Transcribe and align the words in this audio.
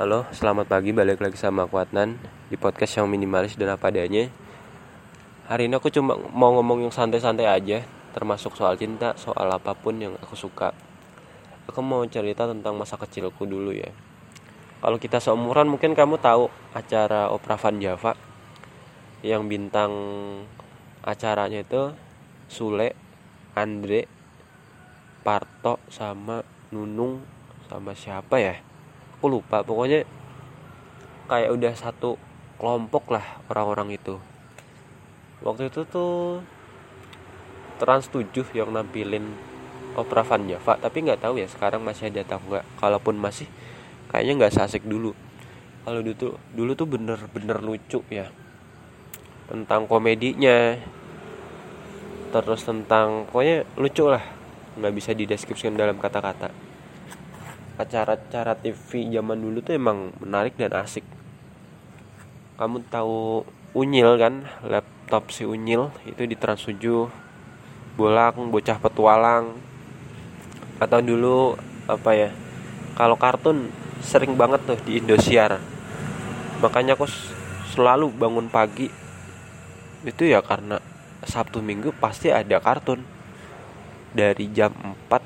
Halo, 0.00 0.24
selamat 0.32 0.72
pagi. 0.72 0.88
Balik 0.88 1.20
lagi 1.20 1.36
sama 1.36 1.68
aku 1.68 1.76
Adnan 1.76 2.16
di 2.48 2.56
podcast 2.56 2.96
yang 2.96 3.12
minimalis 3.12 3.60
dan 3.60 3.76
apa 3.76 3.92
adanya. 3.92 4.32
Hari 5.52 5.68
ini 5.68 5.76
aku 5.76 5.92
cuma 5.92 6.16
mau 6.16 6.48
ngomong 6.56 6.88
yang 6.88 6.88
santai-santai 6.88 7.44
aja, 7.44 7.84
termasuk 8.16 8.56
soal 8.56 8.80
cinta, 8.80 9.12
soal 9.20 9.52
apa 9.52 9.76
pun 9.76 10.00
yang 10.00 10.16
aku 10.16 10.32
suka. 10.32 10.72
Aku 11.68 11.84
mau 11.84 12.00
cerita 12.08 12.48
tentang 12.48 12.72
masa 12.72 12.96
kecilku 12.96 13.44
dulu 13.44 13.76
ya. 13.76 13.92
Kalau 14.80 14.96
kita 14.96 15.20
seumuran 15.20 15.68
mungkin 15.68 15.92
kamu 15.92 16.24
tahu 16.24 16.48
acara 16.72 17.28
Opera 17.28 17.60
Van 17.60 17.76
Java 17.76 18.16
yang 19.20 19.44
bintang 19.44 19.92
acaranya 21.04 21.68
itu 21.68 21.92
Sule, 22.48 22.96
Andre, 23.52 24.08
Parto 25.20 25.84
sama 25.92 26.40
Nunung 26.72 27.20
sama 27.68 27.92
siapa 27.92 28.40
ya? 28.40 28.71
Aku 29.22 29.38
lupa. 29.38 29.62
Pokoknya 29.62 30.02
kayak 31.30 31.54
udah 31.54 31.72
satu 31.78 32.18
kelompok 32.58 33.14
lah 33.14 33.22
orang-orang 33.46 33.94
itu. 33.94 34.18
Waktu 35.46 35.70
itu 35.70 35.86
tuh 35.86 36.42
Trans 37.78 38.10
7 38.10 38.26
yang 38.50 38.74
nampilin 38.74 39.30
Opera 39.94 40.26
Van 40.26 40.42
Java 40.50 40.74
tapi 40.74 41.06
nggak 41.06 41.22
tahu 41.22 41.38
ya 41.38 41.46
sekarang 41.46 41.86
masih 41.86 42.10
ada 42.10 42.26
atau 42.26 42.42
nggak. 42.42 42.66
Kalaupun 42.82 43.14
masih 43.14 43.46
kayaknya 44.10 44.42
nggak 44.42 44.58
asik 44.58 44.82
dulu. 44.90 45.14
Kalau 45.86 46.02
dulu 46.02 46.34
dulu 46.50 46.70
tuh 46.74 46.90
bener-bener 46.90 47.62
lucu 47.62 48.02
ya. 48.10 48.26
Tentang 49.46 49.86
komedinya 49.86 50.74
terus 52.34 52.66
tentang 52.66 53.30
pokoknya 53.30 53.70
lucu 53.78 54.10
lah. 54.10 54.26
Nggak 54.82 54.94
bisa 54.98 55.10
dideskripsikan 55.14 55.78
dalam 55.78 56.02
kata-kata 56.02 56.71
acara-acara 57.80 58.58
TV 58.58 59.08
zaman 59.08 59.38
dulu 59.40 59.64
tuh 59.64 59.74
emang 59.76 60.12
menarik 60.20 60.56
dan 60.60 60.72
asik. 60.76 61.04
Kamu 62.60 62.84
tahu 62.92 63.46
Unyil 63.72 64.20
kan? 64.20 64.44
Laptop 64.68 65.32
si 65.32 65.48
Unyil 65.48 65.88
itu 66.04 66.28
di 66.28 66.36
Trans 66.36 66.68
7 66.68 66.76
bolang 67.96 68.52
bocah 68.52 68.76
petualang. 68.76 69.56
Atau 70.76 71.00
dulu 71.00 71.56
apa 71.88 72.10
ya 72.12 72.30
kalau 72.92 73.16
kartun 73.16 73.72
sering 74.04 74.36
banget 74.36 74.60
tuh 74.68 74.78
di 74.84 75.00
Indosiar. 75.00 75.62
Makanya 76.60 76.94
aku 76.98 77.08
selalu 77.72 78.12
bangun 78.12 78.52
pagi. 78.52 78.92
Itu 80.04 80.26
ya 80.28 80.42
karena 80.44 80.82
Sabtu 81.22 81.62
Minggu 81.62 81.94
pasti 81.96 82.28
ada 82.28 82.60
kartun. 82.60 83.00
Dari 84.12 84.44
jam 84.52 84.76
4 85.08 85.21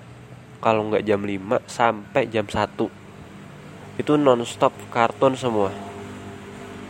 kalau 0.58 0.88
nggak 0.88 1.04
jam 1.04 1.20
5 1.22 1.62
sampai 1.68 2.28
jam 2.28 2.46
1 2.48 3.06
itu 3.96 4.12
nonstop 4.20 4.76
kartun 4.92 5.32
semua. 5.36 5.72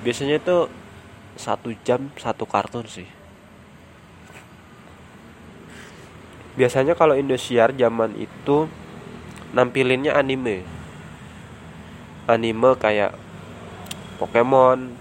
Biasanya 0.03 0.43
itu 0.43 0.67
satu 1.39 1.71
jam 1.87 2.11
satu 2.19 2.43
kartun 2.49 2.87
sih. 2.91 3.07
Biasanya 6.57 6.97
kalau 6.97 7.15
Indosiar 7.15 7.77
zaman 7.77 8.17
itu 8.17 8.67
nampilinnya 9.55 10.17
anime. 10.19 10.67
Anime 12.27 12.75
kayak 12.75 13.15
Pokemon 14.19 14.97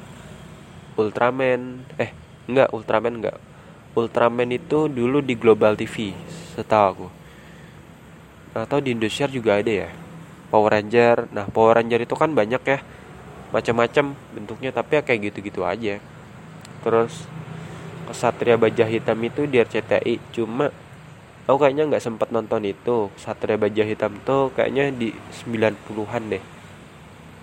Ultraman 1.00 1.88
eh 1.98 2.12
enggak 2.46 2.70
Ultraman 2.70 3.24
enggak 3.24 3.38
Ultraman 3.96 4.52
itu 4.52 4.92
dulu 4.92 5.24
di 5.24 5.34
Global 5.40 5.74
TV 5.74 6.14
setahu 6.54 6.86
aku 6.86 7.25
atau 8.56 8.80
di 8.80 8.96
Indonesia 8.96 9.28
juga 9.28 9.60
ada 9.60 9.72
ya? 9.86 9.90
Power 10.48 10.72
Ranger. 10.72 11.28
Nah 11.36 11.46
Power 11.52 11.76
Ranger 11.76 12.08
itu 12.08 12.16
kan 12.16 12.32
banyak 12.32 12.64
ya. 12.64 12.80
Macam-macam 13.52 14.16
bentuknya 14.32 14.72
tapi 14.72 14.96
ya 14.96 15.02
kayak 15.04 15.20
gitu-gitu 15.32 15.68
aja. 15.68 16.00
Terus 16.80 17.28
Kesatria 18.08 18.56
Baja 18.56 18.88
Hitam 18.88 19.20
itu 19.26 19.44
di 19.50 19.60
RCTI 19.60 20.22
cuma 20.32 20.70
aku 21.50 21.58
kayaknya 21.60 21.92
nggak 21.92 22.04
sempet 22.04 22.32
nonton 22.32 22.64
itu. 22.64 23.12
Kesatria 23.20 23.60
Baja 23.60 23.84
Hitam 23.84 24.16
tuh 24.24 24.56
kayaknya 24.56 24.94
di 24.96 25.12
90-an 25.44 26.24
deh. 26.32 26.44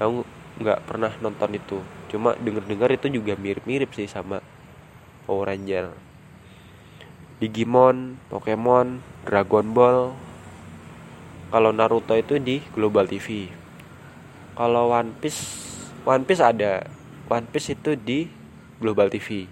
Aku 0.01 0.25
nggak 0.63 0.81
pernah 0.89 1.13
nonton 1.21 1.53
itu. 1.53 1.79
Cuma 2.09 2.33
denger-dengar 2.41 2.89
itu 2.93 3.13
juga 3.13 3.37
mirip-mirip 3.37 3.93
sih 3.93 4.09
sama 4.09 4.41
Power 5.29 5.53
Ranger. 5.53 5.93
Digimon, 7.43 8.23
Pokemon, 8.31 9.03
Dragon 9.27 9.67
Ball, 9.75 10.15
kalau 11.53 11.71
Naruto 11.71 12.17
itu 12.17 12.41
di 12.41 12.65
Global 12.73 13.05
TV 13.05 13.53
kalau 14.57 14.89
One 14.91 15.13
Piece 15.21 15.69
One 16.03 16.25
Piece 16.27 16.43
ada. 16.43 16.83
One 17.31 17.47
Piece 17.47 17.77
itu 17.77 17.95
di 17.95 18.27
Global 18.81 19.13
TV 19.13 19.47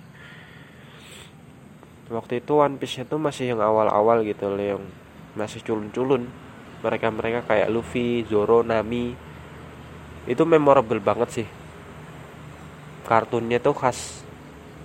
waktu 2.10 2.42
itu 2.42 2.58
One 2.58 2.76
Piece 2.76 3.06
itu 3.06 3.16
masih 3.16 3.54
yang 3.54 3.62
awal-awal 3.62 4.26
gitu 4.26 4.50
loh 4.50 4.58
yang 4.58 4.82
masih 5.38 5.62
culun-culun. 5.62 6.26
Mereka-mereka 6.82 7.46
kayak 7.46 7.70
Luffy, 7.70 8.26
Zoro, 8.26 8.66
Nami. 8.66 9.14
Itu 10.26 10.42
memorable 10.42 10.98
banget 10.98 11.28
sih. 11.42 11.48
Kartunnya 13.06 13.62
tuh 13.62 13.78
khas 13.78 14.26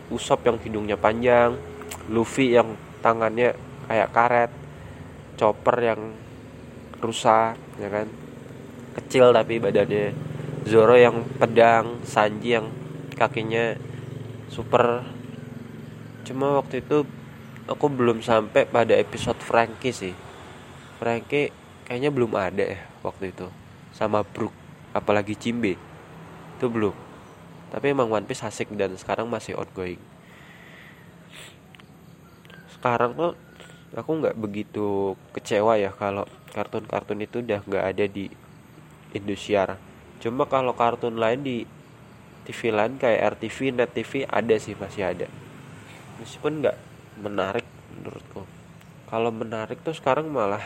Usop 0.05 0.45
yang 0.45 0.61
hidungnya 0.61 1.01
panjang 1.01 1.57
Luffy 2.13 2.53
yang 2.53 2.77
tangannya 3.01 3.57
kayak 3.89 4.13
karet 4.13 4.51
Chopper 5.33 5.81
yang 5.81 6.13
rusak 6.99 7.57
ya 7.81 7.89
kan? 7.91 8.07
Kecil 8.95 9.35
tapi 9.35 9.59
badannya. 9.59 10.15
Zoro 10.65 10.97
yang 10.97 11.21
pedang 11.37 12.01
Sanji 12.01 12.57
yang 12.57 12.73
kakinya 13.13 13.77
super. 14.49 15.05
Cuma 16.25 16.57
waktu 16.57 16.81
itu 16.81 17.05
aku 17.69 17.85
belum 17.85 18.25
sampai 18.25 18.65
pada 18.65 18.97
episode 18.97 19.37
Frankie 19.37 19.93
sih. 19.93 20.15
Frankie 20.97 21.53
kayaknya 21.85 22.09
belum 22.09 22.31
ada 22.33 22.63
ya 22.65 22.81
waktu 23.05 23.29
itu. 23.29 23.45
Sama 23.93 24.25
Brook 24.25 24.53
apalagi 24.95 25.35
Cimbe 25.37 25.77
itu 26.55 26.65
belum. 26.71 26.95
Tapi 27.69 27.91
emang 27.91 28.07
One 28.07 28.23
Piece 28.23 28.47
asik 28.47 28.71
dan 28.73 28.95
sekarang 28.95 29.27
masih 29.27 29.59
ongoing. 29.59 29.99
Sekarang 32.71 33.11
tuh 33.13 33.33
aku 33.91 34.11
nggak 34.23 34.39
begitu 34.39 35.19
kecewa 35.35 35.75
ya 35.75 35.91
kalau 35.91 36.23
kartun-kartun 36.55 37.19
itu 37.19 37.43
udah 37.43 37.59
nggak 37.67 37.85
ada 37.91 38.05
di 38.07 38.31
Indosiar. 39.11 39.75
Cuma 40.23 40.47
kalau 40.47 40.71
kartun 40.71 41.19
lain 41.19 41.43
di 41.43 41.57
TV 42.47 42.71
lain 42.71 42.95
kayak 42.95 43.35
RTV, 43.35 43.75
Net 43.75 43.91
TV 43.91 44.23
ada 44.23 44.55
sih 44.55 44.71
masih 44.79 45.03
ada. 45.03 45.27
Meskipun 46.23 46.63
nggak 46.63 46.77
menarik 47.19 47.67
menurutku. 47.91 48.47
Kalau 49.11 49.35
menarik 49.35 49.83
tuh 49.83 49.91
sekarang 49.91 50.31
malah 50.31 50.63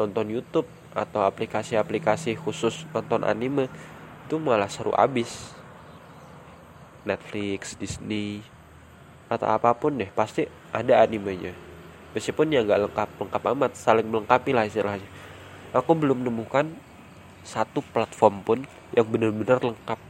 nonton 0.00 0.32
YouTube 0.32 0.66
atau 0.96 1.20
aplikasi-aplikasi 1.28 2.40
khusus 2.40 2.88
nonton 2.96 3.20
anime 3.28 3.68
itu 4.24 4.40
malah 4.40 4.72
seru 4.72 4.96
abis. 4.96 5.52
Netflix, 7.04 7.76
Disney 7.76 8.40
atau 9.28 9.44
apa 9.44 9.76
pun 9.76 9.92
deh 9.92 10.08
pasti 10.08 10.48
ada 10.72 11.04
animenya 11.04 11.67
meskipun 12.16 12.52
ya 12.52 12.64
nggak 12.64 12.88
lengkap 12.88 13.08
lengkap 13.20 13.42
amat 13.56 13.72
saling 13.76 14.08
melengkapi 14.08 14.56
lah 14.56 14.64
istilahnya. 14.64 15.04
Aku 15.76 15.92
belum 15.92 16.24
menemukan 16.24 16.72
satu 17.44 17.84
platform 17.84 18.44
pun 18.44 18.58
yang 18.96 19.04
benar-benar 19.08 19.60
lengkap 19.60 20.00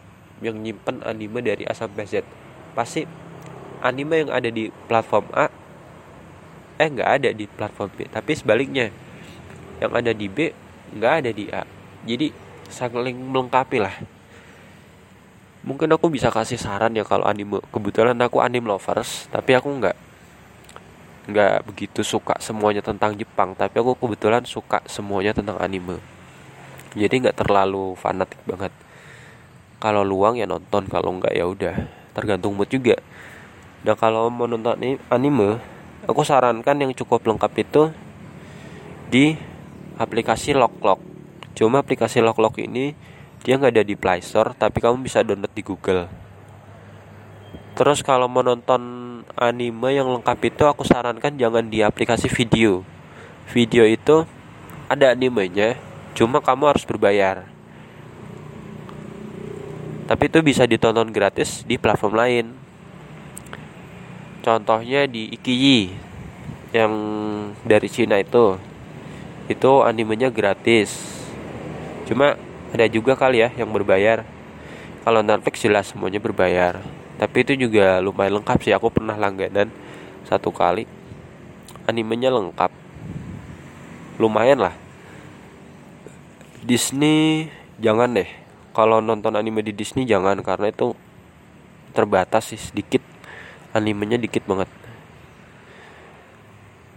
yang 0.42 0.58
nyimpen 0.62 1.03
anime 1.03 1.42
dari 1.42 1.66
A 1.66 1.75
sampai 1.75 2.06
Z. 2.06 2.22
Pasti 2.75 3.03
anime 3.82 4.26
yang 4.26 4.31
ada 4.31 4.50
di 4.50 4.70
platform 4.87 5.26
A 5.34 5.50
eh 6.78 6.88
nggak 6.88 7.10
ada 7.10 7.31
di 7.34 7.44
platform 7.50 7.91
B. 7.91 8.06
Tapi 8.06 8.32
sebaliknya 8.38 8.94
yang 9.82 9.92
ada 9.94 10.14
di 10.14 10.26
B 10.31 10.54
nggak 10.94 11.12
ada 11.25 11.31
di 11.34 11.50
A. 11.50 11.66
Jadi 12.06 12.31
saling 12.70 13.19
melengkapi 13.19 13.78
lah. 13.82 13.94
Mungkin 15.67 15.90
aku 15.90 16.06
bisa 16.06 16.31
kasih 16.31 16.56
saran 16.56 16.94
ya 16.94 17.02
kalau 17.02 17.26
anime 17.26 17.58
kebetulan 17.75 18.14
aku 18.23 18.38
anime 18.38 18.70
lovers 18.70 19.26
tapi 19.34 19.58
aku 19.58 19.75
nggak 19.82 20.07
nggak 21.28 21.69
begitu 21.69 22.00
suka 22.00 22.40
semuanya 22.40 22.80
tentang 22.80 23.12
Jepang 23.12 23.52
tapi 23.52 23.76
aku 23.76 23.92
kebetulan 24.00 24.48
suka 24.48 24.80
semuanya 24.88 25.36
tentang 25.36 25.60
anime. 25.60 26.00
Jadi 26.96 27.28
nggak 27.28 27.44
terlalu 27.44 27.92
fanatik 28.00 28.40
banget. 28.48 28.72
Kalau 29.78 30.02
luang 30.02 30.40
ya 30.40 30.48
nonton 30.48 30.88
kalau 30.88 31.12
nggak 31.20 31.36
ya 31.36 31.44
udah 31.44 31.76
tergantung 32.16 32.56
mood 32.56 32.72
juga. 32.72 32.96
Dan 33.84 33.94
kalau 33.94 34.32
mau 34.32 34.48
nonton 34.48 34.75
anime 35.12 35.60
aku 36.08 36.25
sarankan 36.25 36.80
yang 36.80 36.92
cukup 36.96 37.20
lengkap 37.28 37.52
itu 37.60 37.82
di 39.08 39.36
aplikasi 39.98 40.54
Lock 40.54 40.78
Lock 40.84 41.00
cuma 41.58 41.82
aplikasi 41.82 42.22
Lock 42.22 42.38
Lock 42.38 42.60
ini 42.62 42.94
dia 43.42 43.58
nggak 43.58 43.72
ada 43.75 43.84
di 43.84 43.98
Play 43.98 44.22
Store 44.22 44.54
tapi 44.54 44.78
kamu 44.78 45.02
bisa 45.02 45.26
download 45.26 45.50
di 45.50 45.62
Google 45.66 46.06
terus 47.78 48.02
kalau 48.02 48.26
mau 48.26 48.42
nonton 48.42 48.82
anime 49.38 49.94
yang 49.94 50.10
lengkap 50.10 50.50
itu 50.50 50.66
aku 50.66 50.82
sarankan 50.82 51.38
jangan 51.38 51.70
di 51.70 51.86
aplikasi 51.86 52.26
video. 52.26 52.82
Video 53.54 53.86
itu 53.86 54.26
ada 54.90 55.14
animenya, 55.14 55.78
cuma 56.19 56.42
kamu 56.42 56.75
harus 56.75 56.82
berbayar. 56.82 57.46
tapi 60.08 60.25
itu 60.32 60.40
bisa 60.40 60.64
ditonton 60.64 61.12
gratis 61.12 61.69
di 61.69 61.76
platform 61.76 62.16
lain. 62.16 62.46
Contohnya 64.40 65.04
di 65.04 65.28
Ikiyi 65.36 65.92
yang 66.72 66.92
dari 67.60 67.92
Cina 67.92 68.16
itu. 68.16 68.56
Itu 69.52 69.84
animenya 69.84 70.32
gratis. 70.32 70.96
Cuma 72.08 72.40
ada 72.72 72.88
juga 72.88 73.20
kali 73.20 73.44
ya 73.44 73.52
yang 73.52 73.69
berbayar. 73.69 74.25
Kalau 75.04 75.20
Netflix 75.20 75.60
jelas 75.60 75.92
semuanya 75.92 76.25
berbayar 76.25 76.80
tapi 77.19 77.43
itu 77.43 77.59
juga 77.59 77.99
lumayan 77.99 78.38
lengkap 78.38 78.59
sih. 78.62 78.70
Aku 78.70 78.94
pernah 78.94 79.19
langganan 79.19 79.75
satu 80.23 80.55
kali. 80.55 80.87
Animenya 81.91 82.31
lengkap. 82.31 82.70
Lumayan 84.23 84.62
lah. 84.62 84.75
Disney 86.62 87.50
jangan 87.82 88.15
deh. 88.15 88.31
Kalau 88.70 89.03
nonton 89.03 89.35
anime 89.35 89.67
di 89.67 89.75
Disney 89.75 90.06
jangan. 90.06 90.38
Karena 90.47 90.70
itu 90.70 90.94
terbatas 91.91 92.55
sih. 92.55 92.61
Sedikit. 92.61 93.03
Animenya 93.75 94.14
dikit 94.14 94.47
banget. 94.47 94.71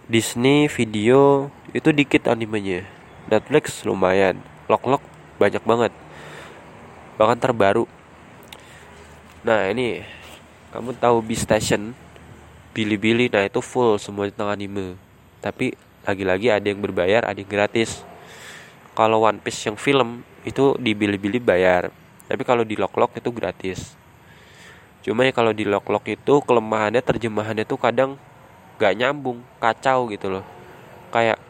Disney 0.06 0.69
video 0.69 1.50
itu 1.74 1.89
dikit 1.89 2.29
animenya. 2.29 2.85
Netflix 3.25 3.81
lumayan. 3.89 4.38
Lock-lock 4.69 5.01
banyak 5.41 5.65
banget. 5.65 5.89
Bahkan 7.17 7.41
terbaru 7.41 7.89
nah 9.41 9.69
ini. 9.69 10.05
Kamu 10.71 10.95
tahu 10.95 11.19
B 11.19 11.35
Station? 11.35 11.91
Bilibili 12.71 13.27
nah 13.27 13.43
itu 13.43 13.59
full 13.59 13.99
semua 13.99 14.31
tentang 14.31 14.53
anime. 14.53 14.95
Tapi 15.43 15.75
lagi-lagi 16.07 16.47
ada 16.47 16.65
yang 16.65 16.79
berbayar 16.79 17.27
ada 17.27 17.35
yang 17.35 17.49
gratis. 17.49 18.07
Kalau 18.95 19.27
One 19.27 19.43
Piece 19.43 19.67
yang 19.67 19.75
film 19.75 20.23
itu 20.47 20.79
di 20.79 20.95
Bilibili 20.95 21.38
bayar. 21.38 21.91
Tapi 22.31 22.47
kalau 22.47 22.63
di 22.63 22.79
Lock-lock 22.79 23.19
itu 23.19 23.29
gratis. 23.35 23.99
Cuma 25.03 25.27
ya 25.27 25.33
kalau 25.35 25.51
di 25.51 25.67
Lock-lock 25.67 26.07
itu 26.07 26.39
kelemahannya 26.45 27.03
terjemahannya 27.03 27.65
tuh 27.67 27.75
kadang 27.75 28.15
gak 28.79 28.93
nyambung 28.95 29.43
kacau 29.59 30.07
gitu 30.07 30.31
loh. 30.39 30.45
Kayak 31.11 31.41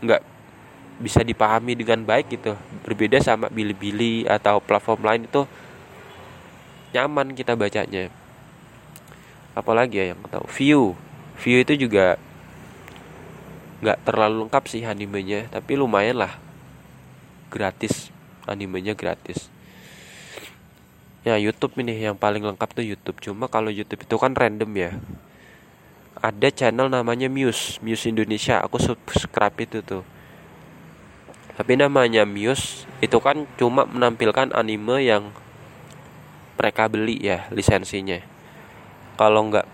nggak 0.00 0.22
bisa 1.02 1.20
dipahami 1.26 1.76
dengan 1.76 2.00
baik 2.06 2.38
gitu. 2.38 2.54
Berbeda 2.86 3.20
sama 3.20 3.50
Bilibili 3.50 4.24
atau 4.24 4.62
platform 4.62 5.02
lain 5.02 5.22
itu 5.26 5.42
nyaman 6.94 7.34
kita 7.34 7.58
bacanya. 7.58 8.12
Apalagi 9.56 9.98
ya 9.98 10.04
yang 10.12 10.20
tahu 10.28 10.46
view. 10.52 10.82
View 11.40 11.58
itu 11.64 11.74
juga 11.88 12.20
nggak 13.80 14.08
terlalu 14.08 14.46
lengkap 14.46 14.64
sih 14.68 14.82
animenya 14.84 15.48
tapi 15.48 15.74
lumayan 15.78 16.22
lah. 16.22 16.36
Gratis 17.48 18.14
animenya 18.46 18.94
gratis. 18.94 19.50
Ya 21.26 21.34
YouTube 21.34 21.74
ini 21.82 21.98
yang 21.98 22.14
paling 22.14 22.46
lengkap 22.46 22.70
tuh 22.70 22.86
YouTube. 22.86 23.18
Cuma 23.18 23.50
kalau 23.50 23.68
YouTube 23.68 24.06
itu 24.06 24.16
kan 24.16 24.32
random 24.32 24.70
ya. 24.78 24.90
Ada 26.22 26.48
channel 26.54 26.88
namanya 26.88 27.26
Muse 27.26 27.82
Muse 27.82 28.06
Indonesia. 28.08 28.62
Aku 28.62 28.78
subscribe 28.78 29.58
itu 29.58 29.82
tuh. 29.82 30.06
Tapi 31.58 31.74
namanya 31.74 32.22
Muse 32.22 32.86
itu 33.02 33.18
kan 33.18 33.44
cuma 33.58 33.84
menampilkan 33.84 34.54
anime 34.54 35.02
yang 35.02 35.34
mereka 36.56 36.88
beli 36.88 37.20
ya 37.20 37.46
lisensinya. 37.52 38.18
Kalau 39.20 39.48
nggak 39.52 39.66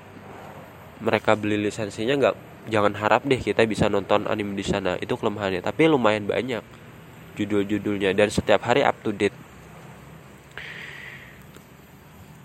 mereka 1.03 1.35
beli 1.39 1.59
lisensinya 1.59 2.15
nggak 2.19 2.37
jangan 2.71 2.95
harap 2.95 3.27
deh 3.27 3.39
kita 3.39 3.63
bisa 3.67 3.87
nonton 3.87 4.27
anime 4.27 4.59
di 4.59 4.67
sana. 4.67 4.99
Itu 4.99 5.15
kelemahannya 5.15 5.63
tapi 5.63 5.87
lumayan 5.87 6.27
banyak 6.27 6.63
judul-judulnya 7.39 8.13
dan 8.13 8.29
setiap 8.29 8.67
hari 8.67 8.83
up 8.83 8.99
to 9.01 9.15
date. 9.15 9.35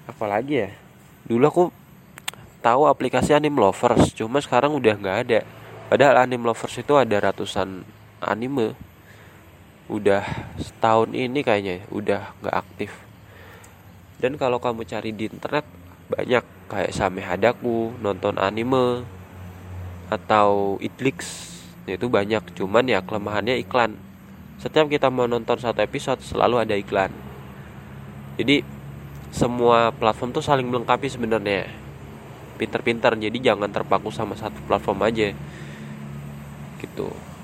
Apalagi 0.08 0.54
ya? 0.66 0.70
Dulu 1.28 1.44
aku 1.44 1.64
tahu 2.64 2.88
aplikasi 2.88 3.36
anime 3.36 3.60
lovers 3.60 4.14
cuma 4.16 4.40
sekarang 4.40 4.74
udah 4.78 4.96
nggak 4.96 5.18
ada. 5.28 5.40
Padahal 5.90 6.24
anime 6.24 6.46
lovers 6.46 6.78
itu 6.78 6.94
ada 6.96 7.18
ratusan 7.20 7.84
anime. 8.22 8.78
Udah 9.88 10.24
setahun 10.60 11.16
ini 11.16 11.42
kayaknya 11.42 11.88
udah 11.90 12.36
nggak 12.44 12.56
aktif 12.56 13.07
dan 14.18 14.34
kalau 14.36 14.58
kamu 14.58 14.82
cari 14.90 15.14
di 15.14 15.30
internet 15.30 15.66
banyak. 16.10 16.44
Kayak 16.68 16.92
Same 16.92 17.24
Hadaku 17.24 17.96
nonton 18.04 18.36
anime 18.36 19.08
atau 20.12 20.76
Itlix 20.84 21.48
itu 21.88 22.12
banyak. 22.12 22.44
Cuman 22.58 22.84
ya 22.92 23.00
kelemahannya 23.00 23.56
iklan. 23.64 23.96
Setiap 24.60 24.92
kita 24.92 25.08
mau 25.08 25.30
nonton 25.30 25.56
satu 25.62 25.80
episode 25.80 26.20
selalu 26.20 26.60
ada 26.60 26.76
iklan. 26.76 27.14
Jadi 28.36 28.66
semua 29.32 29.96
platform 29.96 30.36
tuh 30.36 30.44
saling 30.44 30.68
melengkapi 30.68 31.08
sebenarnya. 31.08 31.72
Pinter-pinter. 32.60 33.16
Jadi 33.16 33.38
jangan 33.40 33.72
terpaku 33.72 34.12
sama 34.12 34.36
satu 34.36 34.60
platform 34.68 35.08
aja. 35.08 35.32
Gitu 36.84 37.37